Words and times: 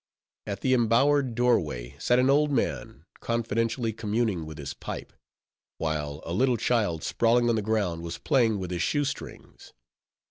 At 0.47 0.61
the 0.61 0.73
embowered 0.73 1.35
doorway, 1.35 1.95
sat 1.99 2.17
an 2.17 2.27
old 2.27 2.51
man, 2.51 3.05
confidentially 3.19 3.93
communing 3.93 4.47
with 4.47 4.57
his 4.57 4.73
pipe: 4.73 5.13
while 5.77 6.23
a 6.25 6.33
little 6.33 6.57
child, 6.57 7.03
sprawling 7.03 7.49
on 7.49 7.55
the 7.55 7.61
ground, 7.61 8.01
was 8.01 8.17
playing 8.17 8.57
with 8.57 8.71
his 8.71 8.81
shoestrings. 8.81 9.73